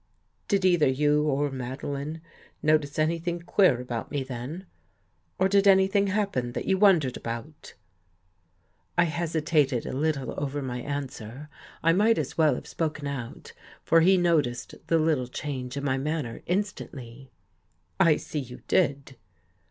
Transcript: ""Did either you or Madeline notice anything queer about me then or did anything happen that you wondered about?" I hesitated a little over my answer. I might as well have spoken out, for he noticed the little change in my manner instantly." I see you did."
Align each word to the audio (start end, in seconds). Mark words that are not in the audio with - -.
""Did 0.47 0.65
either 0.65 0.87
you 0.87 1.27
or 1.27 1.51
Madeline 1.51 2.21
notice 2.63 2.97
anything 2.97 3.39
queer 3.39 3.79
about 3.79 4.09
me 4.09 4.23
then 4.23 4.65
or 5.37 5.47
did 5.47 5.67
anything 5.67 6.07
happen 6.07 6.53
that 6.53 6.65
you 6.65 6.75
wondered 6.79 7.15
about?" 7.17 7.75
I 8.97 9.03
hesitated 9.03 9.85
a 9.85 9.93
little 9.93 10.33
over 10.43 10.63
my 10.63 10.81
answer. 10.81 11.49
I 11.83 11.93
might 11.93 12.17
as 12.17 12.35
well 12.35 12.55
have 12.55 12.65
spoken 12.65 13.05
out, 13.05 13.53
for 13.83 14.01
he 14.01 14.17
noticed 14.17 14.73
the 14.87 14.97
little 14.97 15.27
change 15.27 15.77
in 15.77 15.83
my 15.83 15.99
manner 15.99 16.41
instantly." 16.47 17.29
I 17.99 18.17
see 18.17 18.39
you 18.39 18.61
did." 18.67 19.17